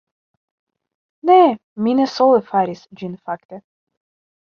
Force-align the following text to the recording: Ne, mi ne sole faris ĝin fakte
Ne, 1.29 1.37
mi 1.83 1.95
ne 2.01 2.09
sole 2.17 2.43
faris 2.51 2.85
ĝin 3.01 3.17
fakte 3.29 3.65